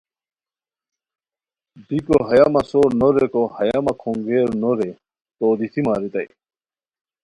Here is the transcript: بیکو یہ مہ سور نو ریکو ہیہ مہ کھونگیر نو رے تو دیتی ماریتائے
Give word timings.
بیکو 1.87 2.17
یہ 2.37 2.45
مہ 2.53 2.61
سور 2.69 2.89
نو 2.99 3.07
ریکو 3.15 3.43
ہیہ 3.55 3.79
مہ 3.85 3.93
کھونگیر 4.01 4.49
نو 4.61 4.71
رے 4.77 4.89
تو 5.37 5.45
دیتی 5.59 5.81
ماریتائے 5.87 6.27